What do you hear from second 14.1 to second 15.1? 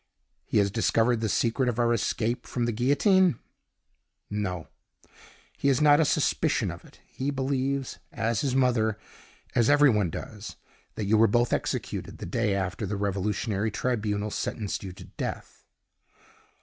sentenced you to